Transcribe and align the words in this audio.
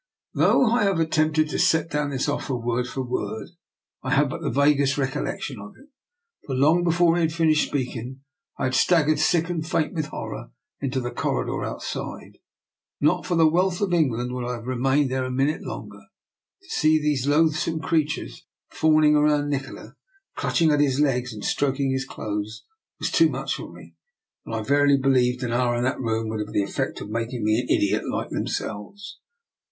Though 0.33 0.65
I 0.65 0.85
have 0.85 0.99
attempted 0.99 1.49
to 1.49 1.59
set 1.59 1.91
down 1.91 2.09
his 2.09 2.25
12 2.25 2.49
174 2.49 2.73
DR. 2.73 2.73
NIKOLA'S 2.73 3.51
EXPERIMENT. 3.51 3.53
oflfer 3.53 4.01
word 4.01 4.01
for 4.01 4.01
word, 4.01 4.01
I 4.11 4.15
have 4.15 4.29
but 4.29 4.41
the 4.41 4.49
vaguest 4.49 4.97
recollection 4.97 5.59
of 5.59 5.73
it; 5.77 5.89
for, 6.47 6.55
long 6.55 6.83
before 6.83 7.17
he 7.17 7.21
had 7.21 7.31
fin 7.31 7.49
ished 7.49 7.67
speaking, 7.67 8.21
I 8.57 8.63
had 8.63 8.73
staggered, 8.73 9.19
sick 9.19 9.51
and 9.51 9.63
faint 9.63 9.93
with 9.93 10.07
horror, 10.07 10.49
into 10.79 10.99
the 11.01 11.11
corridor 11.11 11.63
outside. 11.63 12.39
Not 12.99 13.27
for 13.27 13.35
the 13.35 13.47
wealth 13.47 13.79
of 13.79 13.93
England 13.93 14.31
would 14.31 14.43
I 14.43 14.53
have 14.53 14.65
remained 14.65 15.11
there 15.11 15.23
a 15.23 15.29
minute 15.29 15.61
longer. 15.61 16.01
To 16.63 16.67
see 16.69 16.97
those 16.99 17.27
loathsome 17.27 17.79
creatures 17.79 18.47
fawning 18.71 19.13
round 19.13 19.51
Nikola, 19.51 19.93
clutching 20.35 20.71
at 20.71 20.79
his 20.79 20.99
legs 20.99 21.31
and 21.31 21.45
stroking 21.45 21.91
his 21.91 22.05
clothes, 22.05 22.63
was 22.99 23.11
too 23.11 23.29
much 23.29 23.53
for 23.53 23.71
me, 23.71 23.93
and 24.47 24.55
I 24.55 24.63
verily 24.63 24.97
be 24.97 25.09
lieve 25.09 25.43
an 25.43 25.51
hour 25.53 25.75
in 25.77 25.83
that 25.83 25.99
room 26.01 26.27
would 26.29 26.39
have 26.39 26.47
had 26.47 26.55
the 26.55 26.63
effect 26.63 27.01
of 27.01 27.11
making 27.11 27.43
me 27.43 27.59
an 27.59 27.69
idiot 27.69 28.01
like 28.09 28.31
them 28.31 28.47
selves. 28.47 29.19